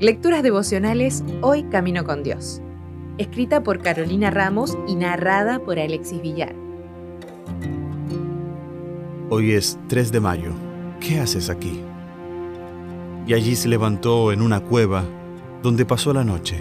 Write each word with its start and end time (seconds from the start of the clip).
Lecturas 0.00 0.42
devocionales 0.42 1.22
Hoy 1.42 1.64
Camino 1.64 2.04
con 2.04 2.22
Dios. 2.22 2.62
Escrita 3.18 3.62
por 3.62 3.82
Carolina 3.82 4.30
Ramos 4.30 4.78
y 4.88 4.94
narrada 4.94 5.58
por 5.58 5.78
Alexis 5.78 6.22
Villar. 6.22 6.54
Hoy 9.28 9.52
es 9.52 9.78
3 9.88 10.10
de 10.10 10.20
mayo. 10.20 10.52
¿Qué 11.00 11.20
haces 11.20 11.50
aquí? 11.50 11.82
Y 13.26 13.34
allí 13.34 13.54
se 13.56 13.68
levantó 13.68 14.32
en 14.32 14.40
una 14.40 14.60
cueva 14.60 15.04
donde 15.62 15.84
pasó 15.84 16.12
la 16.14 16.24
noche. 16.24 16.60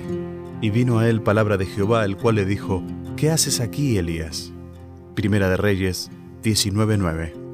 Y 0.61 0.69
vino 0.69 0.99
a 0.99 1.07
él 1.07 1.21
palabra 1.21 1.55
de 1.55 1.65
Jehová, 1.65 2.03
el 2.03 2.17
cual 2.17 2.35
le 2.35 2.45
dijo, 2.45 2.83
¿qué 3.15 3.31
haces 3.31 3.61
aquí, 3.61 3.97
Elías? 3.97 4.51
Primera 5.15 5.49
de 5.49 5.55
Reyes 5.55 6.11
19.9. 6.43 7.48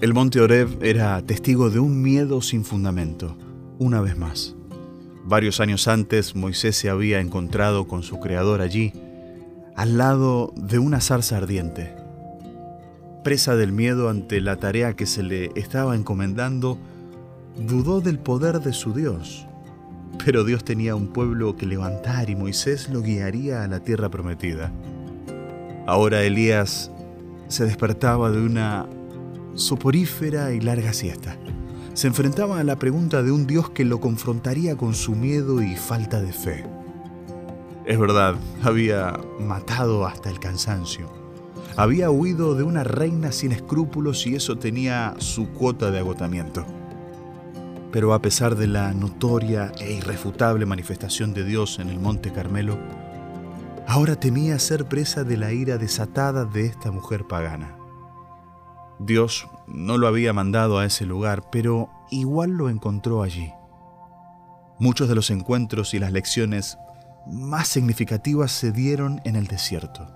El 0.00 0.14
monte 0.14 0.40
Oreb 0.40 0.82
era 0.82 1.20
testigo 1.20 1.68
de 1.68 1.78
un 1.78 2.00
miedo 2.00 2.40
sin 2.40 2.64
fundamento 2.64 3.36
una 3.78 4.00
vez 4.00 4.16
más. 4.16 4.56
Varios 5.26 5.60
años 5.60 5.88
antes 5.88 6.34
Moisés 6.34 6.74
se 6.76 6.88
había 6.88 7.20
encontrado 7.20 7.86
con 7.86 8.02
su 8.02 8.18
creador 8.18 8.62
allí, 8.62 8.94
al 9.76 9.98
lado 9.98 10.54
de 10.56 10.78
una 10.78 11.02
zarza 11.02 11.36
ardiente. 11.36 11.94
Presa 13.22 13.56
del 13.56 13.72
miedo 13.72 14.08
ante 14.08 14.40
la 14.40 14.56
tarea 14.56 14.96
que 14.96 15.04
se 15.04 15.22
le 15.22 15.50
estaba 15.54 15.94
encomendando, 15.94 16.78
dudó 17.58 18.00
del 18.00 18.18
poder 18.18 18.60
de 18.60 18.72
su 18.72 18.94
Dios. 18.94 19.46
Pero 20.24 20.44
Dios 20.44 20.64
tenía 20.64 20.94
un 20.96 21.08
pueblo 21.08 21.56
que 21.56 21.66
levantar 21.66 22.30
y 22.30 22.36
Moisés 22.36 22.88
lo 22.88 23.02
guiaría 23.02 23.64
a 23.64 23.68
la 23.68 23.80
tierra 23.80 24.08
prometida. 24.08 24.72
Ahora 25.86 26.22
Elías 26.22 26.90
se 27.48 27.66
despertaba 27.66 28.30
de 28.30 28.40
una 28.40 28.86
soporífera 29.54 30.52
y 30.52 30.60
larga 30.60 30.92
siesta 30.92 31.36
se 31.94 32.06
enfrentaba 32.06 32.60
a 32.60 32.64
la 32.64 32.76
pregunta 32.76 33.22
de 33.22 33.32
un 33.32 33.46
Dios 33.46 33.70
que 33.70 33.84
lo 33.84 34.00
confrontaría 34.00 34.76
con 34.76 34.94
su 34.94 35.12
miedo 35.12 35.60
y 35.60 35.76
falta 35.76 36.22
de 36.22 36.32
fe. 36.32 36.64
Es 37.84 37.98
verdad, 37.98 38.36
había 38.62 39.18
matado 39.40 40.06
hasta 40.06 40.30
el 40.30 40.38
cansancio. 40.38 41.10
Había 41.76 42.10
huido 42.10 42.54
de 42.54 42.62
una 42.62 42.84
reina 42.84 43.32
sin 43.32 43.52
escrúpulos 43.52 44.26
y 44.26 44.34
eso 44.34 44.56
tenía 44.56 45.14
su 45.18 45.48
cuota 45.48 45.90
de 45.90 45.98
agotamiento. 45.98 46.64
Pero 47.92 48.14
a 48.14 48.22
pesar 48.22 48.56
de 48.56 48.68
la 48.68 48.92
notoria 48.94 49.72
e 49.80 49.92
irrefutable 49.92 50.66
manifestación 50.66 51.34
de 51.34 51.44
Dios 51.44 51.80
en 51.80 51.88
el 51.88 51.98
Monte 51.98 52.32
Carmelo, 52.32 52.78
ahora 53.86 54.14
temía 54.14 54.58
ser 54.58 54.86
presa 54.86 55.24
de 55.24 55.36
la 55.36 55.52
ira 55.52 55.76
desatada 55.76 56.44
de 56.44 56.66
esta 56.66 56.92
mujer 56.92 57.26
pagana. 57.26 57.79
Dios 59.02 59.48
no 59.66 59.96
lo 59.96 60.06
había 60.06 60.34
mandado 60.34 60.78
a 60.78 60.84
ese 60.84 61.06
lugar, 61.06 61.48
pero 61.50 61.88
igual 62.10 62.50
lo 62.50 62.68
encontró 62.68 63.22
allí. 63.22 63.50
Muchos 64.78 65.08
de 65.08 65.14
los 65.14 65.30
encuentros 65.30 65.94
y 65.94 65.98
las 65.98 66.12
lecciones 66.12 66.76
más 67.26 67.68
significativas 67.68 68.52
se 68.52 68.72
dieron 68.72 69.22
en 69.24 69.36
el 69.36 69.46
desierto. 69.46 70.06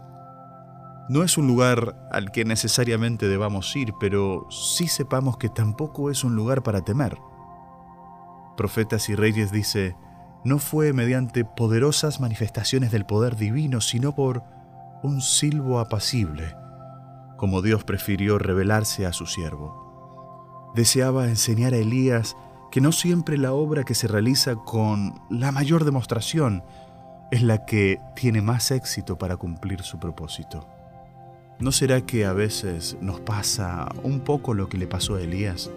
No 1.09 1.23
es 1.23 1.39
un 1.39 1.47
lugar 1.47 2.09
al 2.13 2.31
que 2.31 2.45
necesariamente 2.45 3.27
debamos 3.27 3.75
ir, 3.75 3.95
pero 3.99 4.47
sí 4.51 4.87
sepamos 4.87 5.39
que 5.39 5.49
tampoco 5.49 6.11
es 6.11 6.23
un 6.23 6.37
lugar 6.37 6.63
para 6.63 6.83
temer. 6.83 7.17
Profetas 8.55 9.09
y 9.09 9.15
Reyes 9.15 9.51
dice, 9.51 9.97
no 10.45 10.59
fue 10.59 10.93
mediante 10.93 11.47
poderosas 11.47 12.21
manifestaciones 12.21 12.93
del 12.93 13.07
poder 13.07 13.37
divino, 13.37 13.81
sino 13.81 14.15
por 14.15 14.43
un 15.03 15.23
silbo 15.23 15.79
apacible 15.79 16.55
como 17.37 17.63
Dios 17.63 17.85
prefirió 17.85 18.39
revelarse 18.39 19.07
a 19.07 19.13
su 19.13 19.27
siervo. 19.27 20.73
Deseaba 20.75 21.29
enseñar 21.29 21.75
a 21.75 21.79
Elías 21.79 22.37
que 22.71 22.81
no 22.81 22.91
siempre 22.91 23.39
la 23.39 23.53
obra 23.53 23.85
que 23.85 23.95
se 23.95 24.09
realiza 24.09 24.57
con 24.57 25.15
la 25.31 25.53
mayor 25.53 25.85
demostración 25.85 26.65
es 27.31 27.43
la 27.43 27.65
que 27.65 28.01
tiene 28.17 28.43
más 28.43 28.71
éxito 28.71 29.17
para 29.17 29.37
cumplir 29.37 29.83
su 29.83 29.99
propósito. 29.99 30.69
¿No 31.61 31.71
será 31.71 32.01
que 32.01 32.27
a 32.27 32.33
veces 32.33 32.97
nos 33.01 33.21
pasa 33.21 33.89
un 34.03 34.21
poco 34.21 34.55
lo 34.55 34.69
que 34.69 34.77
le 34.77 34.89
pasó 34.89 35.15
a 35.15 35.23
Elías? 35.23 35.71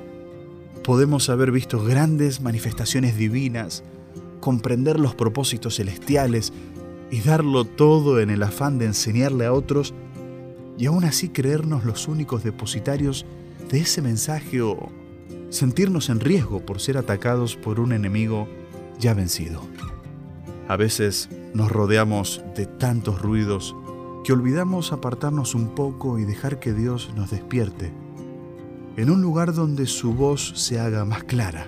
Podemos 0.83 1.29
haber 1.29 1.51
visto 1.51 1.83
grandes 1.83 2.41
manifestaciones 2.41 3.15
divinas, 3.15 3.83
comprender 4.39 4.99
los 4.99 5.13
propósitos 5.13 5.75
celestiales 5.75 6.51
y 7.11 7.21
darlo 7.21 7.65
todo 7.65 8.19
en 8.19 8.29
el 8.29 8.41
afán 8.41 8.79
de 8.79 8.85
enseñarle 8.85 9.45
a 9.45 9.53
otros 9.53 9.93
y 10.77 10.85
aún 10.85 11.03
así 11.05 11.29
creernos 11.29 11.85
los 11.85 12.07
únicos 12.07 12.43
depositarios 12.43 13.25
de 13.69 13.79
ese 13.79 14.01
mensaje 14.01 14.61
o 14.61 14.89
sentirnos 15.49 16.09
en 16.09 16.19
riesgo 16.19 16.65
por 16.65 16.79
ser 16.79 16.97
atacados 16.97 17.55
por 17.55 17.79
un 17.79 17.93
enemigo 17.93 18.47
ya 18.99 19.13
vencido. 19.13 19.61
A 20.67 20.75
veces 20.75 21.29
nos 21.53 21.71
rodeamos 21.71 22.43
de 22.55 22.65
tantos 22.65 23.21
ruidos 23.21 23.75
que 24.23 24.33
olvidamos 24.33 24.91
apartarnos 24.91 25.55
un 25.55 25.73
poco 25.73 26.19
y 26.19 26.25
dejar 26.25 26.59
que 26.59 26.73
Dios 26.73 27.11
nos 27.15 27.31
despierte 27.31 27.93
en 28.97 29.11
un 29.11 29.21
lugar 29.21 29.53
donde 29.53 29.85
su 29.85 30.13
voz 30.13 30.53
se 30.55 30.79
haga 30.79 31.05
más 31.05 31.23
clara, 31.23 31.67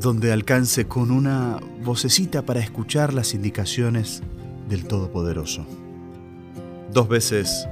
donde 0.00 0.32
alcance 0.32 0.86
con 0.86 1.10
una 1.10 1.58
vocecita 1.84 2.42
para 2.42 2.60
escuchar 2.60 3.12
las 3.12 3.34
indicaciones 3.34 4.22
del 4.68 4.86
Todopoderoso. 4.86 5.66
Dos 6.92 7.08
veces 7.08 7.66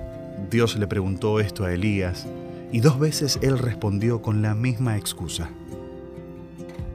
Dios 0.50 0.76
le 0.78 0.86
preguntó 0.86 1.40
esto 1.40 1.64
a 1.64 1.72
Elías 1.72 2.26
y 2.72 2.80
dos 2.80 2.98
veces 2.98 3.38
él 3.42 3.58
respondió 3.58 4.22
con 4.22 4.42
la 4.42 4.54
misma 4.54 4.96
excusa. 4.96 5.50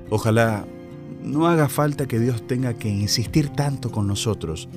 Ojalá 0.09 0.65
no 1.21 1.47
haga 1.47 1.67
falta 1.67 2.07
que 2.07 2.19
Dios 2.19 2.45
tenga 2.47 2.75
que 2.75 2.89
insistir 2.89 3.49
tanto 3.49 3.91
con 3.91 4.07
nosotros 4.07 4.69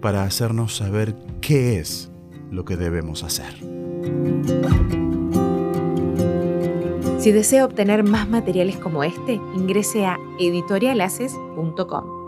para 0.00 0.24
hacernos 0.24 0.76
saber 0.76 1.14
qué 1.40 1.78
es 1.78 2.10
lo 2.50 2.64
que 2.64 2.76
debemos 2.76 3.22
hacer. 3.22 3.54
Si 7.18 7.32
desea 7.32 7.64
obtener 7.64 8.04
más 8.04 8.28
materiales 8.28 8.76
como 8.76 9.02
este, 9.02 9.40
ingrese 9.56 10.04
a 10.04 10.18
editorialaces.com. 10.38 12.23